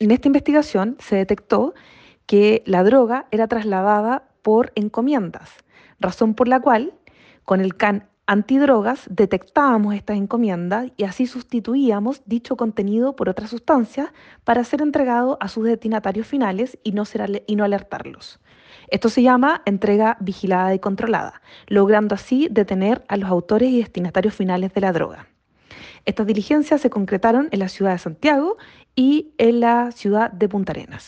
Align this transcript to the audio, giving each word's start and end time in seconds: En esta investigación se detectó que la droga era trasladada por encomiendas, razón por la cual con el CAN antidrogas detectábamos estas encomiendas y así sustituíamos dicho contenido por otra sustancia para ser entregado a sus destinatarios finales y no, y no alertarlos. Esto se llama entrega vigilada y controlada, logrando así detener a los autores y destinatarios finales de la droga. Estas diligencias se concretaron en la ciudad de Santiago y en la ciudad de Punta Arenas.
En 0.00 0.12
esta 0.12 0.28
investigación 0.28 0.96
se 1.00 1.16
detectó 1.16 1.74
que 2.26 2.62
la 2.66 2.84
droga 2.84 3.26
era 3.32 3.48
trasladada 3.48 4.28
por 4.42 4.70
encomiendas, 4.76 5.50
razón 5.98 6.34
por 6.34 6.46
la 6.46 6.60
cual 6.60 6.94
con 7.44 7.60
el 7.60 7.76
CAN 7.76 8.08
antidrogas 8.26 9.08
detectábamos 9.10 9.94
estas 9.94 10.16
encomiendas 10.16 10.92
y 10.96 11.02
así 11.02 11.26
sustituíamos 11.26 12.22
dicho 12.26 12.56
contenido 12.56 13.16
por 13.16 13.28
otra 13.28 13.48
sustancia 13.48 14.12
para 14.44 14.62
ser 14.62 14.82
entregado 14.82 15.36
a 15.40 15.48
sus 15.48 15.64
destinatarios 15.64 16.28
finales 16.28 16.78
y 16.84 16.92
no, 16.92 17.02
y 17.46 17.56
no 17.56 17.64
alertarlos. 17.64 18.38
Esto 18.88 19.08
se 19.08 19.22
llama 19.22 19.62
entrega 19.64 20.16
vigilada 20.20 20.74
y 20.74 20.78
controlada, 20.78 21.42
logrando 21.66 22.14
así 22.14 22.46
detener 22.50 23.04
a 23.08 23.16
los 23.16 23.28
autores 23.28 23.70
y 23.70 23.78
destinatarios 23.78 24.34
finales 24.34 24.72
de 24.74 24.80
la 24.80 24.92
droga. 24.92 25.26
Estas 26.04 26.26
diligencias 26.26 26.80
se 26.80 26.90
concretaron 26.90 27.48
en 27.50 27.58
la 27.60 27.68
ciudad 27.68 27.92
de 27.92 27.98
Santiago 27.98 28.56
y 28.94 29.32
en 29.38 29.60
la 29.60 29.92
ciudad 29.92 30.30
de 30.32 30.48
Punta 30.48 30.72
Arenas. 30.72 31.06